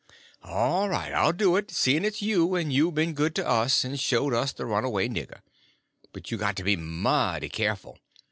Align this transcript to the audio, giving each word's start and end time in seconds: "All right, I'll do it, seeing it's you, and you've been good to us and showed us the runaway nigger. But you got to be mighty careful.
"All 0.41 0.89
right, 0.89 1.13
I'll 1.13 1.31
do 1.31 1.55
it, 1.57 1.69
seeing 1.69 2.05
it's 2.05 2.23
you, 2.23 2.55
and 2.55 2.73
you've 2.73 2.95
been 2.95 3.13
good 3.13 3.35
to 3.35 3.47
us 3.47 3.83
and 3.85 3.99
showed 3.99 4.33
us 4.33 4.51
the 4.51 4.65
runaway 4.65 5.07
nigger. 5.07 5.41
But 6.11 6.31
you 6.31 6.39
got 6.39 6.55
to 6.55 6.63
be 6.63 6.75
mighty 6.75 7.49
careful. 7.49 7.99